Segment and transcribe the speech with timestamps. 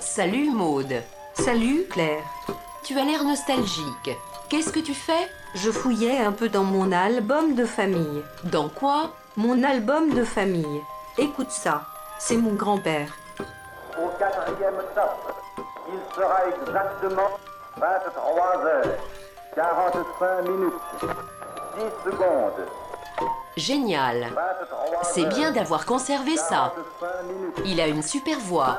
[0.00, 1.02] Salut Maude.
[1.34, 2.22] Salut Claire.
[2.82, 4.16] Tu as l'air nostalgique.
[4.48, 5.28] Qu'est-ce que tu fais?
[5.54, 8.22] Je fouillais un peu dans mon album de famille.
[8.44, 9.10] Dans quoi?
[9.36, 10.82] Mon album de famille.
[11.16, 11.82] Écoute ça,
[12.18, 13.08] c'est mon grand-père.
[13.98, 15.34] Au quatrième top,
[15.88, 17.30] il sera exactement
[17.76, 18.98] 23 heures,
[19.54, 20.72] 45 minutes,
[21.76, 22.66] 10 secondes.
[23.56, 24.20] Génial.
[24.20, 26.72] 23 C'est bien d'avoir conservé ça.
[27.00, 28.78] 45 minutes, Il a une super voix.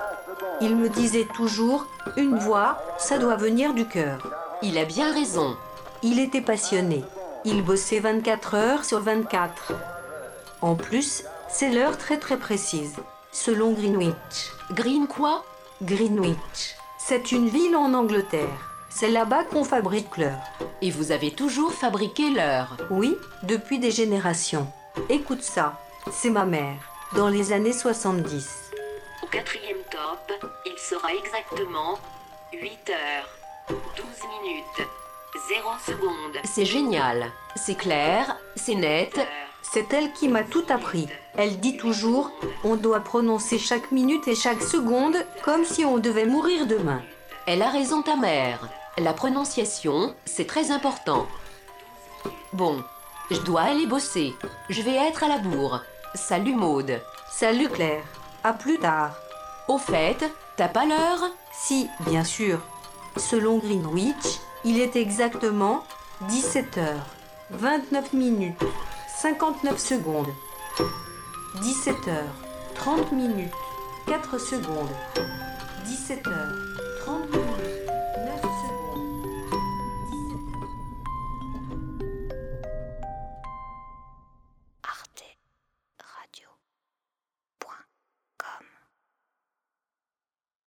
[0.62, 0.70] 20 secondes.
[0.70, 1.86] Il me disait toujours,
[2.18, 4.20] une voix, ça doit venir du cœur.
[4.62, 5.56] Il a bien raison.
[6.04, 7.04] Il était passionné.
[7.46, 9.74] Il bossait 24 heures sur 24.
[10.62, 12.96] En plus, c'est l'heure très très précise,
[13.32, 14.52] selon Greenwich.
[14.72, 15.46] Green quoi?
[15.82, 16.76] Greenwich.
[16.98, 18.76] C'est une ville en Angleterre.
[18.90, 20.44] C'est là-bas qu'on fabrique l'heure.
[20.82, 22.76] Et vous avez toujours fabriqué l'heure?
[22.90, 24.68] Oui, depuis des générations.
[25.10, 25.80] Écoute ça,
[26.12, 26.78] c'est ma mère,
[27.16, 28.69] dans les années 70.
[29.30, 32.00] Au quatrième top, il sera exactement
[32.52, 33.30] 8 heures,
[33.68, 34.06] 12
[34.42, 34.90] minutes,
[35.48, 36.38] 0 secondes.
[36.46, 37.32] C'est génial.
[37.56, 39.20] C'est clair, c'est net.
[39.62, 41.08] C'est elle qui m'a tout appris.
[41.38, 42.32] Elle dit toujours,
[42.64, 47.04] on doit prononcer chaque minute et chaque seconde comme si on devait mourir demain.
[47.46, 48.68] Elle a raison ta mère.
[48.98, 51.28] La prononciation, c'est très important.
[52.52, 52.84] Bon,
[53.30, 54.34] je dois aller bosser.
[54.70, 55.84] Je vais être à la bourre.
[56.16, 57.00] Salut Maude.
[57.32, 58.04] Salut Claire,
[58.44, 59.16] à plus tard.
[59.68, 60.24] Au fait,
[60.56, 61.32] t'as pas l'heure?
[61.52, 62.60] Si, bien sûr.
[63.18, 65.84] Selon Greenwich, il est exactement
[66.28, 67.06] 17 heures,
[67.52, 68.62] 29 minutes,
[69.22, 70.34] 59 secondes.
[71.62, 72.36] 17 heures,
[72.76, 73.54] 30 minutes,
[74.08, 74.90] 4 secondes.
[75.86, 76.56] 17 heures,
[77.06, 77.49] 30 minutes.